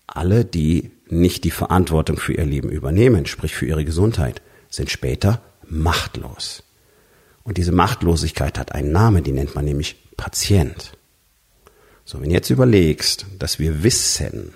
Alle, 0.09 0.45
die 0.45 0.91
nicht 1.07 1.45
die 1.45 1.53
Verantwortung 1.53 2.17
für 2.17 2.33
ihr 2.33 2.45
Leben 2.45 2.69
übernehmen, 2.69 3.27
sprich 3.27 3.55
für 3.55 3.67
ihre 3.67 3.85
Gesundheit, 3.85 4.43
sind 4.69 4.91
später 4.91 5.41
machtlos. 5.65 6.65
Und 7.45 7.59
diese 7.59 7.71
Machtlosigkeit 7.71 8.59
hat 8.59 8.73
einen 8.73 8.91
Namen, 8.91 9.23
die 9.23 9.31
nennt 9.31 9.55
man 9.55 9.65
nämlich 9.65 10.03
Patient. 10.17 10.99
So, 12.05 12.21
wenn 12.21 12.31
du 12.31 12.35
jetzt 12.35 12.51
überlegst, 12.51 13.27
dass 13.39 13.61
wir 13.61 13.85
wissen 13.85 14.53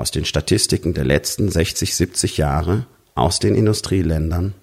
aus 0.00 0.10
den 0.10 0.24
Statistiken 0.24 0.94
der 0.94 1.04
letzten 1.04 1.50
60, 1.50 1.94
70 1.94 2.36
Jahre 2.38 2.86
aus 3.14 3.38
den 3.38 3.54
Industrieländern, 3.54 4.54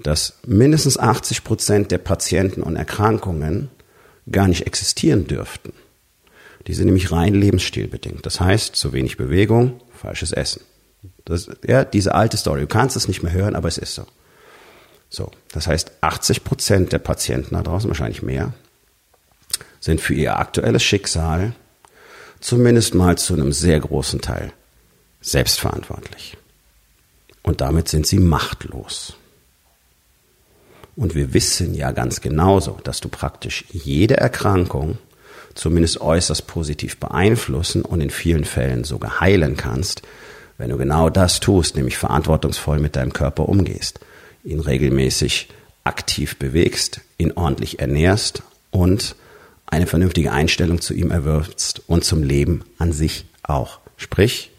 dass 0.00 0.34
mindestens 0.46 0.98
80 0.98 1.44
Prozent 1.44 1.90
der 1.90 1.98
Patienten 1.98 2.62
und 2.62 2.76
Erkrankungen 2.76 3.70
gar 4.30 4.48
nicht 4.48 4.66
existieren 4.66 5.26
dürften. 5.26 5.72
Die 6.66 6.74
sind 6.74 6.86
nämlich 6.86 7.10
rein 7.12 7.34
lebensstilbedingt. 7.34 8.26
Das 8.26 8.40
heißt, 8.40 8.76
zu 8.76 8.92
wenig 8.92 9.16
Bewegung, 9.16 9.80
falsches 9.94 10.32
Essen. 10.32 10.62
Das, 11.24 11.48
ja, 11.66 11.84
diese 11.84 12.14
alte 12.14 12.36
Story. 12.36 12.60
Du 12.60 12.66
kannst 12.66 12.96
es 12.96 13.08
nicht 13.08 13.22
mehr 13.22 13.32
hören, 13.32 13.54
aber 13.54 13.68
es 13.68 13.78
ist 13.78 13.94
so. 13.94 14.04
So, 15.08 15.30
das 15.52 15.66
heißt, 15.66 15.92
80 16.02 16.44
Prozent 16.44 16.92
der 16.92 16.98
Patienten 16.98 17.54
da 17.54 17.62
draußen, 17.62 17.88
wahrscheinlich 17.88 18.22
mehr, 18.22 18.52
sind 19.80 20.00
für 20.00 20.14
ihr 20.14 20.38
aktuelles 20.38 20.82
Schicksal 20.82 21.54
zumindest 22.40 22.94
mal 22.94 23.18
zu 23.18 23.34
einem 23.34 23.52
sehr 23.52 23.80
großen 23.80 24.20
Teil 24.20 24.52
selbstverantwortlich. 25.20 26.36
Und 27.42 27.60
damit 27.60 27.88
sind 27.88 28.06
sie 28.06 28.18
machtlos. 28.18 29.14
Und 30.96 31.14
wir 31.14 31.32
wissen 31.32 31.74
ja 31.74 31.92
ganz 31.92 32.20
genauso, 32.20 32.78
dass 32.82 33.00
du 33.00 33.08
praktisch 33.08 33.64
jede 33.70 34.16
Erkrankung 34.16 34.98
zumindest 35.54 36.00
äußerst 36.00 36.46
positiv 36.46 36.98
beeinflussen 36.98 37.82
und 37.82 38.00
in 38.00 38.10
vielen 38.10 38.44
Fällen 38.44 38.84
sogar 38.84 39.20
heilen 39.20 39.56
kannst, 39.56 40.02
wenn 40.56 40.70
du 40.70 40.76
genau 40.76 41.08
das 41.08 41.40
tust, 41.40 41.76
nämlich 41.76 41.96
verantwortungsvoll 41.96 42.80
mit 42.80 42.96
deinem 42.96 43.12
Körper 43.12 43.48
umgehst, 43.48 44.00
ihn 44.44 44.60
regelmäßig 44.60 45.48
aktiv 45.84 46.36
bewegst, 46.36 47.00
ihn 47.16 47.32
ordentlich 47.32 47.78
ernährst 47.78 48.42
und 48.70 49.14
eine 49.70 49.86
vernünftige 49.86 50.32
Einstellung 50.32 50.80
zu 50.80 50.94
ihm 50.94 51.10
erwirbst 51.10 51.82
und 51.86 52.04
zum 52.04 52.22
Leben 52.22 52.64
an 52.78 52.92
sich 52.92 53.26
auch. 53.42 53.80
Sprich, 53.96 54.50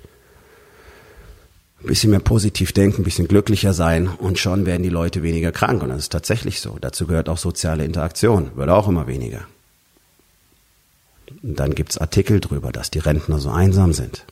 ein 1.81 1.87
bisschen 1.87 2.11
mehr 2.11 2.19
positiv 2.19 2.73
denken, 2.73 3.01
ein 3.01 3.05
bisschen 3.05 3.27
glücklicher 3.27 3.73
sein 3.73 4.07
und 4.07 4.37
schon 4.37 4.65
werden 4.65 4.83
die 4.83 4.89
Leute 4.89 5.23
weniger 5.23 5.51
krank. 5.51 5.81
Und 5.81 5.89
das 5.89 5.99
ist 5.99 6.11
tatsächlich 6.11 6.59
so. 6.59 6.77
Dazu 6.79 7.07
gehört 7.07 7.29
auch 7.29 7.37
soziale 7.37 7.85
Interaktion, 7.85 8.51
wird 8.55 8.69
auch 8.69 8.87
immer 8.87 9.07
weniger. 9.07 9.45
Und 11.41 11.59
dann 11.59 11.75
gibt's 11.75 11.97
Artikel 11.97 12.39
drüber, 12.39 12.71
dass 12.71 12.91
die 12.91 12.99
Rentner 12.99 13.39
so 13.39 13.49
einsam 13.49 13.93
sind. 13.93 14.25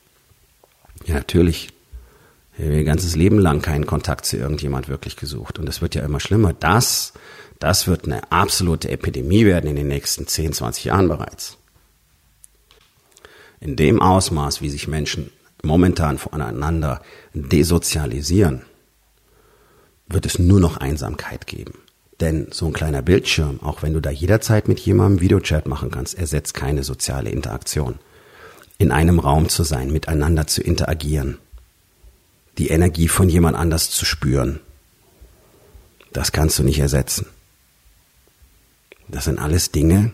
Ja, 1.06 1.16
natürlich. 1.16 1.70
Ihr 2.58 2.84
ganzes 2.84 3.16
Leben 3.16 3.38
lang 3.38 3.62
keinen 3.62 3.86
Kontakt 3.86 4.26
zu 4.26 4.36
irgendjemand 4.36 4.90
wirklich 4.90 5.16
gesucht. 5.16 5.60
Und 5.60 5.70
es 5.70 5.82
wird 5.82 5.94
ja 5.94 6.04
immer 6.04 6.20
schlimmer. 6.20 6.54
Das, 6.54 7.14
das 7.60 7.88
wird 7.88 8.06
eine 8.06 8.32
absolute 8.32 8.90
Epidemie 8.90 9.46
werden 9.46 9.70
in 9.70 9.76
den 9.76 9.88
nächsten 9.88 10.28
10, 10.28 10.54
20 10.54 10.86
Jahren 10.86 11.08
bereits. 11.08 11.58
In 13.60 13.76
dem 13.76 14.02
Ausmaß, 14.02 14.62
wie 14.62 14.70
sich 14.70 14.88
Menschen 14.88 15.32
momentan 15.64 16.18
voneinander 16.18 17.02
desozialisieren, 17.34 18.62
wird 20.08 20.26
es 20.26 20.38
nur 20.40 20.60
noch 20.60 20.78
Einsamkeit 20.78 21.48
geben. 21.48 21.80
Denn 22.20 22.48
so 22.52 22.68
ein 22.68 22.74
kleiner 22.74 23.02
Bildschirm, 23.02 23.60
auch 23.62 23.84
wenn 23.84 23.94
du 23.94 24.00
da 24.00 24.10
jederzeit 24.10 24.68
mit 24.68 24.80
jemandem 24.80 25.22
Videochat 25.22 25.68
machen 25.68 25.92
kannst, 25.92 26.18
ersetzt 26.18 26.54
keine 26.54 26.84
soziale 26.84 27.30
Interaktion. 27.30 27.96
In 28.78 28.92
einem 28.92 29.20
Raum 29.20 29.50
zu 29.50 29.64
sein, 29.64 29.92
miteinander 29.92 30.48
zu 30.48 30.62
interagieren, 30.62 31.38
die 32.58 32.70
Energie 32.70 33.08
von 33.08 33.30
jemand 33.30 33.56
anders 33.58 33.90
zu 33.90 34.06
spüren, 34.06 34.60
das 36.14 36.32
kannst 36.32 36.58
du 36.58 36.64
nicht 36.64 36.80
ersetzen. 36.80 37.28
Das 39.08 39.26
sind 39.26 39.40
alles 39.40 39.72
Dinge, 39.72 40.14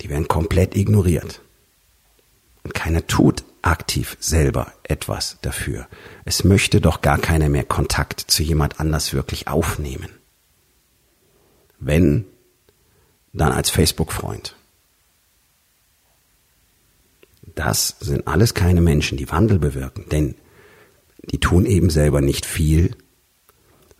die 0.00 0.08
werden 0.08 0.28
komplett 0.28 0.76
ignoriert. 0.76 1.40
Und 2.64 2.74
keiner 2.74 3.06
tut 3.06 3.44
aktiv 3.62 4.16
selber 4.20 4.72
etwas 4.82 5.38
dafür. 5.42 5.86
Es 6.24 6.44
möchte 6.44 6.80
doch 6.80 7.02
gar 7.02 7.18
keiner 7.18 7.48
mehr 7.48 7.64
Kontakt 7.64 8.20
zu 8.20 8.42
jemand 8.42 8.80
anders 8.80 9.12
wirklich 9.12 9.48
aufnehmen. 9.48 10.08
Wenn, 11.78 12.24
dann 13.32 13.52
als 13.52 13.70
Facebook-Freund. 13.70 14.56
Das 17.54 17.96
sind 18.00 18.26
alles 18.26 18.54
keine 18.54 18.80
Menschen, 18.80 19.18
die 19.18 19.30
Wandel 19.30 19.58
bewirken, 19.58 20.06
denn 20.10 20.34
die 21.24 21.38
tun 21.38 21.66
eben 21.66 21.90
selber 21.90 22.20
nicht 22.20 22.46
viel, 22.46 22.96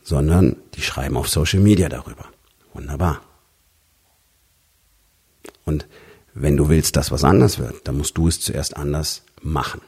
sondern 0.02 0.56
die 0.74 0.82
schreiben 0.82 1.16
auf 1.16 1.28
Social 1.28 1.60
Media 1.60 1.88
darüber. 1.88 2.26
Wunderbar. 2.72 3.22
Und 5.64 5.86
wenn 6.34 6.56
du 6.56 6.68
willst, 6.68 6.96
dass 6.96 7.10
was 7.10 7.24
anders 7.24 7.58
wird, 7.58 7.86
dann 7.88 7.98
musst 7.98 8.16
du 8.16 8.28
es 8.28 8.40
zuerst 8.40 8.76
anders 8.76 9.22
machen. 9.42 9.80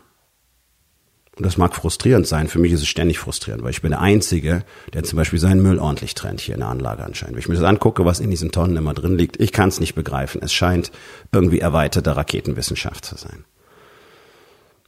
Und 1.36 1.46
das 1.46 1.56
mag 1.56 1.74
frustrierend 1.74 2.26
sein. 2.26 2.48
Für 2.48 2.58
mich 2.58 2.72
ist 2.72 2.82
es 2.82 2.88
ständig 2.88 3.18
frustrierend, 3.18 3.64
weil 3.64 3.70
ich 3.70 3.80
bin 3.80 3.92
der 3.92 4.00
Einzige, 4.00 4.64
der 4.92 5.02
zum 5.02 5.16
Beispiel 5.16 5.38
seinen 5.38 5.62
Müll 5.62 5.78
ordentlich 5.78 6.14
trennt 6.14 6.42
hier 6.42 6.54
in 6.54 6.60
der 6.60 6.68
Anlage 6.68 7.02
anscheinend. 7.04 7.36
Wenn 7.36 7.40
ich 7.40 7.48
mir 7.48 7.54
das 7.54 7.64
angucke, 7.64 8.04
was 8.04 8.20
in 8.20 8.30
diesen 8.30 8.52
Tonnen 8.52 8.76
immer 8.76 8.92
drin 8.92 9.16
liegt, 9.16 9.40
ich 9.40 9.50
kann 9.50 9.70
es 9.70 9.80
nicht 9.80 9.94
begreifen. 9.94 10.42
Es 10.42 10.52
scheint 10.52 10.92
irgendwie 11.32 11.60
erweiterte 11.60 12.14
Raketenwissenschaft 12.16 13.04
zu 13.06 13.16
sein. 13.16 13.44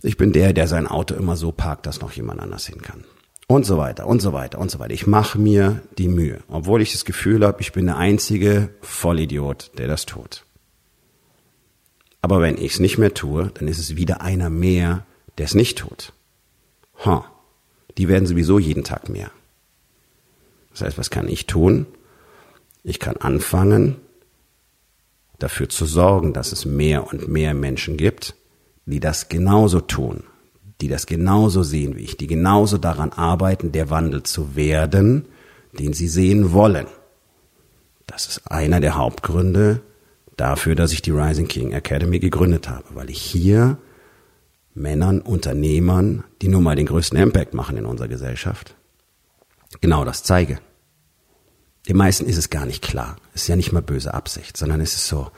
Ich 0.03 0.19
bin 0.19 0.33
der, 0.33 0.53
der 0.53 0.69
sein 0.69 0.87
Auto 0.87 1.15
immer 1.15 1.35
so 1.35 1.51
parkt, 1.51 1.87
dass 1.87 2.03
noch 2.03 2.13
jemand 2.13 2.41
anders 2.41 2.67
hin 2.67 2.83
kann. 2.83 3.05
Und 3.47 3.65
so 3.65 3.79
weiter 3.79 4.07
und 4.07 4.21
so 4.21 4.35
weiter 4.35 4.59
und 4.59 4.71
so 4.71 4.79
weiter. 4.79 4.93
Ich 4.93 5.07
mache 5.07 5.39
mir 5.39 5.81
die 5.97 6.09
Mühe, 6.09 6.41
obwohl 6.49 6.83
ich 6.83 6.93
das 6.93 7.07
Gefühl 7.07 7.45
habe, 7.47 7.63
ich 7.63 7.73
bin 7.73 7.87
der 7.87 7.97
einzige 7.97 8.69
Vollidiot, 8.83 9.71
der 9.79 9.89
das 9.89 10.05
tut. 10.05 10.45
Aber 12.25 12.41
wenn 12.41 12.57
ich 12.57 12.73
es 12.73 12.81
nicht 12.81 12.97
mehr 12.97 13.13
tue, 13.13 13.51
dann 13.53 13.69
ist 13.69 13.79
es 13.79 13.97
wieder 13.97 14.23
einer 14.23 14.49
mehr, 14.49 15.05
der 15.37 15.45
es 15.45 15.55
nicht 15.55 15.77
tut. 15.77 16.15
Ha, 17.05 17.31
die 17.99 18.09
werden 18.09 18.27
sowieso 18.27 18.59
jeden 18.59 18.83
Tag 18.83 19.11
mehr. 19.11 19.31
Das 20.71 20.81
heißt, 20.81 20.97
was 20.97 21.11
kann 21.11 21.29
ich 21.29 21.45
tun? 21.45 21.85
Ich 22.83 22.99
kann 22.99 23.19
anfangen, 23.19 23.97
dafür 25.39 25.69
zu 25.69 25.85
sorgen, 25.85 26.33
dass 26.33 26.53
es 26.53 26.65
mehr 26.65 27.07
und 27.07 27.29
mehr 27.29 27.53
Menschen 27.53 27.99
gibt, 27.99 28.35
die 28.87 29.01
das 29.01 29.29
genauso 29.29 29.83
tun, 29.83 30.25
die 30.81 30.89
das 30.89 31.05
genauso 31.05 31.63
sehen 31.63 31.95
wie 31.95 32.05
ich, 32.05 32.17
die 32.17 32.27
genauso 32.27 32.79
daran 32.79 33.13
arbeiten, 33.13 33.71
der 33.71 33.91
Wandel 33.91 34.23
zu 34.23 34.57
werden, 34.57 35.27
den 35.79 35.93
sie 35.93 36.09
sehen 36.09 36.53
wollen. 36.53 36.87
Das 38.07 38.25
ist 38.29 38.51
einer 38.51 38.81
der 38.81 38.97
Hauptgründe 38.97 39.83
dafür, 40.37 40.75
dass 40.75 40.93
ich 40.93 41.03
die 41.03 41.11
Rising 41.11 41.49
King 41.49 41.73
Academy 41.73 42.19
gegründet 42.19 42.69
habe, 42.69 42.85
weil 42.91 43.11
ich 43.11 43.21
hier 43.21 43.79
Männern, 44.75 45.21
Unternehmern, 45.21 46.25
die 46.43 46.49
nun 46.49 46.65
mal 46.65 46.77
den 46.77 46.87
größten 46.87 47.19
Impact 47.19 47.55
machen 47.55 47.77
in 47.77 47.87
unserer 47.87 48.09
Gesellschaft, 48.09 48.75
genau 49.81 50.05
das 50.05 50.23
zeige. 50.23 50.59
Den 51.89 51.97
meisten 51.99 52.27
ist 52.27 52.39
es 52.39 52.49
gar 52.49 52.65
nicht 52.65 52.83
klar. 52.83 53.17
Es 53.35 53.43
ist 53.43 53.49
ja 53.49 53.57
nicht 53.57 53.73
mal 53.73 53.83
böse 53.83 54.15
Absicht, 54.15 54.57
sondern 54.57 54.81
es 54.81 54.95
ist 54.95 55.07
so, 55.07 55.31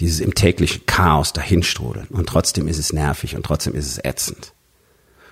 dieses 0.00 0.20
im 0.20 0.34
täglichen 0.34 0.84
Chaos 0.84 1.32
dahinstrudeln. 1.32 2.08
Und 2.08 2.28
trotzdem 2.28 2.68
ist 2.68 2.78
es 2.78 2.92
nervig 2.92 3.36
und 3.36 3.44
trotzdem 3.46 3.74
ist 3.74 3.86
es 3.86 4.04
ätzend. 4.04 4.52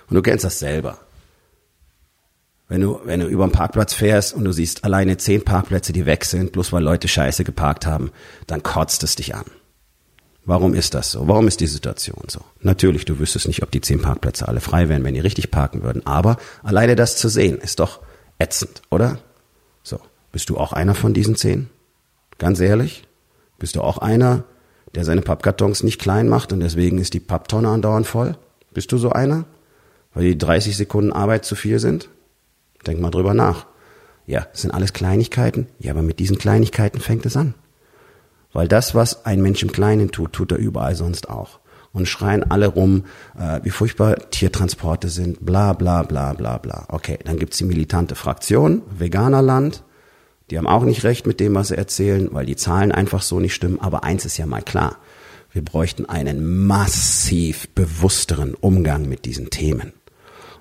Und 0.09 0.15
du 0.15 0.21
kennst 0.23 0.43
das 0.43 0.59
selber. 0.59 0.97
Wenn 2.73 2.81
du, 2.81 2.99
wenn 3.03 3.19
du 3.19 3.27
über 3.27 3.45
den 3.45 3.51
Parkplatz 3.51 3.93
fährst 3.93 4.33
und 4.33 4.45
du 4.45 4.51
siehst 4.51 4.83
alleine 4.83 5.17
zehn 5.17 5.45
Parkplätze, 5.45 5.93
die 5.93 6.07
weg 6.07 6.25
sind, 6.25 6.53
bloß 6.53 6.73
weil 6.73 6.81
Leute 6.81 7.07
Scheiße 7.07 7.43
geparkt 7.43 7.85
haben, 7.85 8.09
dann 8.47 8.63
kotzt 8.63 9.03
es 9.03 9.15
dich 9.15 9.35
an. 9.35 9.45
Warum 10.43 10.73
ist 10.73 10.95
das 10.95 11.11
so? 11.11 11.27
Warum 11.27 11.47
ist 11.47 11.59
die 11.59 11.67
Situation 11.67 12.23
so? 12.29 12.39
Natürlich, 12.61 13.05
du 13.05 13.19
wüsstest 13.19 13.47
nicht, 13.47 13.61
ob 13.61 13.69
die 13.69 13.81
zehn 13.81 14.01
Parkplätze 14.01 14.47
alle 14.47 14.59
frei 14.59 14.89
wären, 14.89 15.03
wenn 15.03 15.13
die 15.13 15.19
richtig 15.19 15.51
parken 15.51 15.83
würden. 15.83 16.03
Aber 16.07 16.37
alleine 16.63 16.95
das 16.95 17.15
zu 17.15 17.29
sehen, 17.29 17.59
ist 17.59 17.79
doch 17.79 17.99
ätzend, 18.39 18.81
oder? 18.89 19.19
So. 19.83 19.99
Bist 20.31 20.49
du 20.49 20.57
auch 20.57 20.73
einer 20.73 20.95
von 20.95 21.13
diesen 21.13 21.35
zehn? 21.35 21.69
Ganz 22.39 22.59
ehrlich? 22.59 23.03
Bist 23.59 23.75
du 23.75 23.81
auch 23.81 23.99
einer, 23.99 24.45
der 24.95 25.05
seine 25.05 25.21
Pappkartons 25.21 25.83
nicht 25.83 26.01
klein 26.01 26.27
macht 26.27 26.51
und 26.51 26.59
deswegen 26.59 26.97
ist 26.97 27.13
die 27.13 27.19
Papptonne 27.19 27.69
andauernd 27.69 28.07
voll? 28.07 28.35
Bist 28.73 28.91
du 28.91 28.97
so 28.97 29.11
einer? 29.11 29.45
Weil 30.15 30.23
die 30.23 30.39
30 30.39 30.75
Sekunden 30.75 31.13
Arbeit 31.13 31.45
zu 31.45 31.53
viel 31.53 31.77
sind? 31.77 32.09
Denk 32.85 32.99
mal 32.99 33.11
drüber 33.11 33.33
nach. 33.33 33.65
Ja, 34.25 34.47
das 34.51 34.61
sind 34.61 34.71
alles 34.71 34.93
Kleinigkeiten. 34.93 35.67
Ja, 35.79 35.91
aber 35.91 36.01
mit 36.01 36.19
diesen 36.19 36.37
Kleinigkeiten 36.37 36.99
fängt 36.99 37.25
es 37.25 37.35
an. 37.35 37.55
Weil 38.51 38.67
das, 38.67 38.95
was 38.95 39.25
ein 39.25 39.41
Mensch 39.41 39.63
im 39.63 39.71
Kleinen 39.71 40.11
tut, 40.11 40.33
tut 40.33 40.51
er 40.51 40.57
überall 40.57 40.95
sonst 40.95 41.29
auch. 41.29 41.59
Und 41.91 42.07
schreien 42.07 42.49
alle 42.49 42.67
rum, 42.67 43.05
äh, 43.37 43.59
wie 43.63 43.69
furchtbar 43.69 44.15
Tiertransporte 44.31 45.09
sind, 45.09 45.45
bla 45.45 45.73
bla 45.73 46.03
bla 46.03 46.33
bla 46.33 46.57
bla. 46.57 46.85
Okay, 46.87 47.19
dann 47.23 47.37
gibt's 47.37 47.57
die 47.57 47.65
militante 47.65 48.15
Fraktion, 48.15 48.81
Veganerland, 48.89 49.83
die 50.49 50.57
haben 50.57 50.67
auch 50.67 50.83
nicht 50.83 51.03
recht 51.03 51.25
mit 51.25 51.39
dem, 51.39 51.55
was 51.55 51.69
sie 51.69 51.77
erzählen, 51.77 52.29
weil 52.31 52.45
die 52.45 52.55
Zahlen 52.55 52.91
einfach 52.91 53.21
so 53.21 53.39
nicht 53.39 53.55
stimmen. 53.55 53.79
Aber 53.79 54.03
eins 54.03 54.25
ist 54.25 54.37
ja 54.37 54.45
mal 54.45 54.61
klar. 54.61 54.97
Wir 55.51 55.63
bräuchten 55.63 56.05
einen 56.05 56.65
massiv 56.67 57.69
bewussteren 57.69 58.53
Umgang 58.53 59.07
mit 59.07 59.25
diesen 59.25 59.49
Themen. 59.49 59.93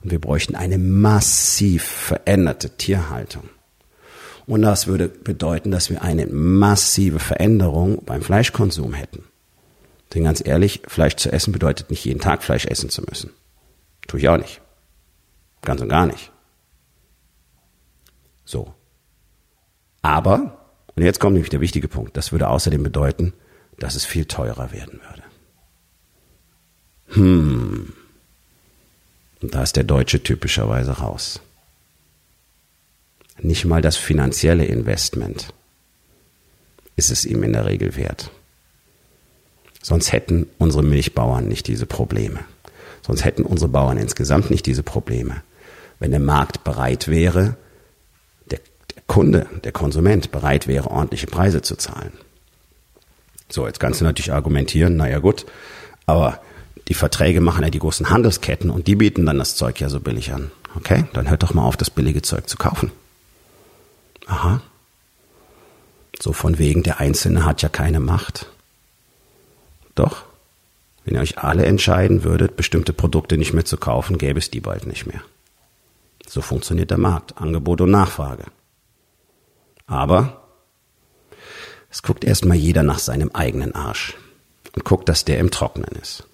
Und 0.03 0.11
wir 0.11 0.21
bräuchten 0.21 0.55
eine 0.55 0.79
massiv 0.79 1.85
veränderte 1.85 2.71
Tierhaltung. 2.71 3.49
Und 4.47 4.63
das 4.63 4.87
würde 4.87 5.09
bedeuten, 5.09 5.71
dass 5.71 5.91
wir 5.91 6.03
eine 6.03 6.27
massive 6.27 7.21
Veränderung 7.21 8.05
beim 8.05 8.23
Fleischkonsum 8.23 8.93
hätten. 8.93 9.25
Denn 10.15 10.25
ganz 10.25 10.45
ehrlich, 10.45 10.83
Fleisch 10.89 11.17
zu 11.17 11.33
essen 11.33 11.53
bedeutet 11.53 11.91
nicht 11.91 12.05
jeden 12.05 12.21
Tag 12.21 12.43
Fleisch 12.43 12.67
essen 12.67 12.91
zu 12.91 13.03
müssen. 13.03 13.31
Tue 14.09 14.21
ich 14.21 14.29
auch 14.29 14.37
nicht. 14.37 14.61
Ganz 15.63 15.81
und 15.81 15.89
gar 15.89 16.07
nicht. 16.07 16.33
So. 18.45 18.75
Aber, 20.03 20.67
und 20.97 21.03
jetzt 21.05 21.21
kommt 21.21 21.35
nämlich 21.35 21.51
der 21.51 21.61
wichtige 21.61 21.89
Punkt, 21.89 22.17
das 22.17 22.33
würde 22.33 22.49
außerdem 22.49 22.83
bedeuten, 22.83 23.33
dass 23.79 23.95
es 23.95 24.05
viel 24.05 24.25
teurer 24.25 24.73
werden 24.73 25.01
würde. 25.09 25.23
Hm. 27.15 27.93
Und 29.43 29.55
da 29.55 29.63
ist 29.63 29.77
der 29.77 29.85
Deutsche 29.85 30.23
typischerweise 30.23 30.93
raus. 30.93 31.41
Nicht 33.41 33.65
mal 33.65 33.83
das 33.83 33.97
finanzielle 33.97 34.65
Investment 34.65 35.53
ist 36.95 37.11
es 37.11 37.25
ihm 37.25 37.43
in 37.43 37.53
der 37.53 37.67
Regel 37.67 37.97
wert. 37.97 38.31
Sonst 39.83 40.13
hätten 40.13 40.47
unsere 40.59 40.85
Milchbauern 40.85 41.49
nicht 41.49 41.67
diese 41.67 41.87
Probleme. 41.87 42.41
Sonst 43.05 43.25
hätten 43.25 43.43
unsere 43.43 43.69
Bauern 43.69 43.99
insgesamt 43.99 44.51
nicht 44.51 44.67
diese 44.67 44.85
Probleme. 44.85 45.43
Wenn 45.99 46.13
der 46.13 46.21
Markt 46.21 46.63
bereit 46.63 47.09
wäre, 47.09 47.57
Kunde, 49.13 49.47
der 49.63 49.73
Konsument 49.73 50.31
bereit 50.31 50.67
wäre, 50.67 50.91
ordentliche 50.91 51.27
Preise 51.27 51.61
zu 51.61 51.77
zahlen. 51.77 52.13
So, 53.51 53.67
jetzt 53.67 53.79
kannst 53.79 54.01
du 54.01 54.05
natürlich 54.05 54.33
argumentieren, 54.33 54.97
naja 54.97 55.19
gut, 55.19 55.45
aber 56.07 56.41
die 56.89 56.95
Verträge 56.95 57.41
machen 57.41 57.63
ja 57.63 57.71
die 57.71 57.79
großen 57.79 58.11
Handelsketten 58.11 58.71
und 58.71 58.87
die 58.87 58.97
bieten 58.97 59.27
dann 59.27 59.39
das 59.39 59.57
Zeug 59.57 59.81
ja 59.81 59.89
so 59.89 60.01
billig 60.01 60.33
an. 60.33 60.51
Okay, 60.75 61.05
dann 61.13 61.29
hört 61.29 61.43
doch 61.43 61.55
mal 61.55 61.65
auf, 61.65 61.77
das 61.77 61.91
billige 61.91 62.23
Zeug 62.23 62.49
zu 62.49 62.57
kaufen. 62.57 62.91
Aha. 64.27 64.63
So 66.21 66.33
von 66.33 66.59
wegen, 66.59 66.83
der 66.83 67.01
Einzelne 67.01 67.45
hat 67.45 67.63
ja 67.63 67.69
keine 67.69 68.01
Macht. 68.01 68.47
Doch. 69.95 70.25
Wenn 71.05 71.17
ihr 71.17 71.21
euch 71.21 71.39
alle 71.39 71.67
entscheiden 71.67 72.23
würdet, 72.23 72.57
bestimmte 72.57 72.93
Produkte 72.93 73.37
nicht 73.37 73.53
mehr 73.53 73.65
zu 73.65 73.77
kaufen, 73.77 74.19
gäbe 74.19 74.39
es 74.39 74.51
die 74.51 74.61
bald 74.61 74.87
nicht 74.87 75.07
mehr. 75.07 75.21
So 76.29 76.41
funktioniert 76.41 76.91
der 76.91 76.99
Markt. 76.99 77.39
Angebot 77.39 77.81
und 77.81 77.91
Nachfrage. 77.91 78.45
Aber 79.87 80.43
es 81.91 82.03
guckt 82.03 82.25
erstmal 82.25 82.57
jeder 82.57 82.85
nach 82.85 83.01
seinem 83.01 83.31
eigenen 83.33 83.75
Arsch 83.75 84.17
und 84.75 84.85
guckt, 84.85 85.09
dass 85.09 85.25
der 85.25 85.39
im 85.39 85.51
Trocknen 85.51 85.91
ist. 86.01 86.25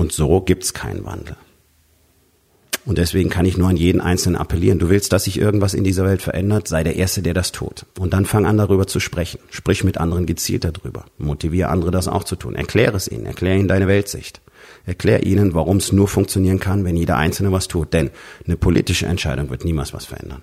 Und 0.00 0.12
so 0.12 0.40
gibt's 0.40 0.72
keinen 0.72 1.04
Wandel. 1.04 1.36
Und 2.86 2.96
deswegen 2.96 3.28
kann 3.28 3.44
ich 3.44 3.58
nur 3.58 3.68
an 3.68 3.76
jeden 3.76 4.00
Einzelnen 4.00 4.40
appellieren. 4.40 4.78
Du 4.78 4.88
willst, 4.88 5.12
dass 5.12 5.24
sich 5.24 5.38
irgendwas 5.38 5.74
in 5.74 5.84
dieser 5.84 6.06
Welt 6.06 6.22
verändert, 6.22 6.68
sei 6.68 6.82
der 6.82 6.96
Erste, 6.96 7.20
der 7.20 7.34
das 7.34 7.52
tut. 7.52 7.84
Und 7.98 8.14
dann 8.14 8.24
fang 8.24 8.46
an, 8.46 8.56
darüber 8.56 8.86
zu 8.86 8.98
sprechen. 8.98 9.40
Sprich 9.50 9.84
mit 9.84 9.98
anderen 9.98 10.24
gezielt 10.24 10.64
darüber. 10.64 11.04
Motiviere 11.18 11.68
andere, 11.68 11.90
das 11.90 12.08
auch 12.08 12.24
zu 12.24 12.36
tun. 12.36 12.54
Erkläre 12.54 12.96
es 12.96 13.08
ihnen. 13.08 13.26
Erkläre 13.26 13.58
ihnen 13.58 13.68
deine 13.68 13.88
Weltsicht. 13.88 14.40
Erklär 14.86 15.26
ihnen, 15.26 15.52
warum 15.52 15.76
es 15.76 15.92
nur 15.92 16.08
funktionieren 16.08 16.60
kann, 16.60 16.86
wenn 16.86 16.96
jeder 16.96 17.18
Einzelne 17.18 17.52
was 17.52 17.68
tut. 17.68 17.92
Denn 17.92 18.08
eine 18.46 18.56
politische 18.56 19.04
Entscheidung 19.04 19.50
wird 19.50 19.66
niemals 19.66 19.92
was 19.92 20.06
verändern. 20.06 20.42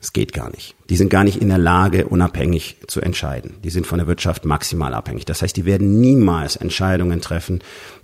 Es 0.00 0.12
geht 0.12 0.32
gar 0.32 0.50
nicht. 0.50 0.76
Die 0.90 0.96
sind 0.96 1.10
gar 1.10 1.24
nicht 1.24 1.42
in 1.42 1.48
der 1.48 1.58
Lage, 1.58 2.06
unabhängig 2.06 2.76
zu 2.86 3.00
entscheiden. 3.00 3.56
Die 3.64 3.70
sind 3.70 3.86
von 3.86 3.98
der 3.98 4.06
Wirtschaft 4.06 4.44
maximal 4.44 4.94
abhängig. 4.94 5.24
Das 5.24 5.42
heißt, 5.42 5.56
die 5.56 5.64
werden 5.64 6.00
niemals 6.00 6.54
Entscheidungen 6.54 7.20
treffen, 7.20 7.62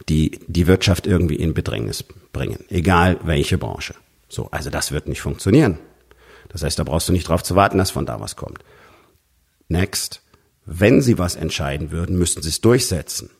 die 0.08 0.40
die 0.48 0.66
Wirtschaft 0.66 1.06
irgendwie 1.06 1.36
in 1.36 1.54
Bedrängnis 1.54 2.04
bringen. 2.32 2.64
Egal 2.68 3.20
welche 3.22 3.58
Branche. 3.58 3.94
So, 4.28 4.48
also 4.50 4.70
das 4.70 4.90
wird 4.90 5.06
nicht 5.06 5.20
funktionieren. 5.20 5.78
Das 6.48 6.64
heißt, 6.64 6.78
da 6.78 6.84
brauchst 6.84 7.08
du 7.08 7.12
nicht 7.12 7.28
drauf 7.28 7.44
zu 7.44 7.54
warten, 7.54 7.78
dass 7.78 7.92
von 7.92 8.06
da 8.06 8.20
was 8.20 8.34
kommt. 8.34 8.64
Next. 9.68 10.20
Wenn 10.66 11.02
sie 11.02 11.18
was 11.18 11.36
entscheiden 11.36 11.90
würden, 11.90 12.18
müssten 12.18 12.42
sie 12.42 12.48
es 12.48 12.60
durchsetzen. 12.60 13.30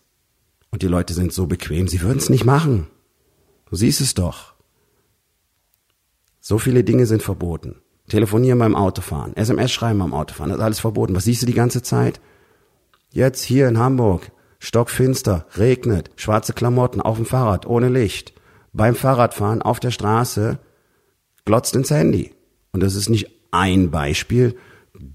Und 0.71 0.83
die 0.83 0.89
Leute 0.89 1.15
sind 1.15 1.33
so 1.33 1.47
bequem, 1.47 1.89
sie 1.89 2.03
würden 2.03 2.19
es 2.19 2.29
nicht 2.29 2.45
machen. 2.45 2.89
Du 3.71 3.77
siehst 3.77 4.01
es 4.01 4.15
doch. 4.15 4.55
So 6.41 6.59
viele 6.59 6.85
Dinge 6.85 7.07
sind 7.07 7.23
verboten. 7.23 7.77
Telefonieren 8.09 8.59
beim 8.59 8.75
Autofahren, 8.77 9.35
SMS 9.35 9.73
schreiben 9.73 9.99
beim 9.99 10.13
Autofahren, 10.13 10.51
das 10.51 10.59
ist 10.59 10.65
alles 10.65 10.81
verboten. 10.81 11.15
Was 11.15 11.25
siehst 11.25 11.43
du 11.43 11.47
die 11.47 11.55
ganze 11.55 11.83
Zeit? 11.83 12.21
Jetzt 13.11 13.43
hier 13.43 13.67
in 13.69 13.79
Hamburg, 13.79 14.31
stockfinster, 14.59 15.47
regnet, 15.57 16.11
schwarze 16.17 16.53
Klamotten 16.53 17.01
auf 17.01 17.17
dem 17.17 17.27
Fahrrad, 17.27 17.67
ohne 17.67 17.89
Licht. 17.89 18.35
Beim 18.73 18.95
Fahrradfahren 18.95 19.63
auf 19.63 19.81
der 19.81 19.91
Straße 19.91 20.59
glotzt 21.45 21.77
ins 21.77 21.91
Handy. 21.91 22.35
Und 22.73 22.83
das 22.83 22.95
ist 22.95 23.09
nicht 23.09 23.31
ein 23.53 23.91
Beispiel, 23.91 24.57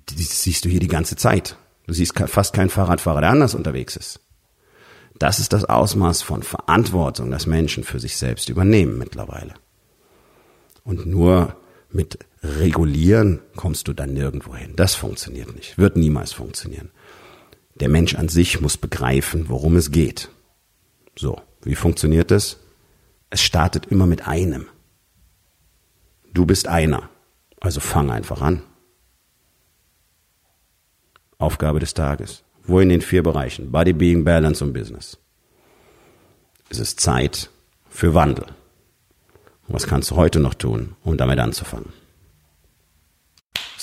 das 0.05 0.43
siehst 0.43 0.65
du 0.65 0.69
hier 0.69 0.79
die 0.79 0.87
ganze 0.87 1.15
Zeit. 1.15 1.57
Du 1.85 1.93
siehst 1.93 2.17
fast 2.17 2.53
keinen 2.53 2.69
Fahrradfahrer, 2.69 3.21
der 3.21 3.31
anders 3.31 3.55
unterwegs 3.55 3.95
ist. 3.95 4.21
Das 5.17 5.39
ist 5.39 5.51
das 5.51 5.65
Ausmaß 5.65 6.21
von 6.21 6.43
Verantwortung, 6.43 7.29
das 7.29 7.45
Menschen 7.45 7.83
für 7.83 7.99
sich 7.99 8.15
selbst 8.15 8.49
übernehmen 8.49 8.97
mittlerweile. 8.97 9.53
Und 10.83 11.05
nur 11.05 11.55
mit 11.91 12.19
regulieren 12.43 13.41
kommst 13.55 13.87
du 13.87 13.93
dann 13.93 14.13
nirgendwo 14.13 14.55
hin. 14.55 14.73
Das 14.75 14.95
funktioniert 14.95 15.55
nicht, 15.55 15.77
wird 15.77 15.97
niemals 15.97 16.31
funktionieren. 16.33 16.91
Der 17.75 17.89
Mensch 17.89 18.15
an 18.15 18.29
sich 18.29 18.61
muss 18.61 18.77
begreifen, 18.77 19.49
worum 19.49 19.75
es 19.75 19.91
geht. 19.91 20.29
So, 21.15 21.41
wie 21.61 21.75
funktioniert 21.75 22.31
es? 22.31 22.57
Es 23.29 23.41
startet 23.41 23.87
immer 23.87 24.05
mit 24.05 24.27
einem. 24.27 24.67
Du 26.33 26.45
bist 26.45 26.67
einer, 26.67 27.09
also 27.59 27.79
fang 27.79 28.11
einfach 28.11 28.41
an. 28.41 28.61
Aufgabe 31.37 31.79
des 31.79 31.93
Tages. 31.93 32.43
Wo 32.63 32.79
in 32.79 32.89
den 32.89 33.01
vier 33.01 33.23
Bereichen? 33.23 33.71
Body, 33.71 33.93
Being, 33.93 34.23
Balance 34.23 34.63
und 34.63 34.73
Business. 34.73 35.17
Es 36.69 36.79
ist 36.79 36.99
Zeit 36.99 37.49
für 37.89 38.13
Wandel. 38.13 38.45
Was 39.67 39.87
kannst 39.87 40.11
du 40.11 40.15
heute 40.15 40.39
noch 40.39 40.53
tun, 40.53 40.95
um 41.03 41.17
damit 41.17 41.39
anzufangen? 41.39 41.93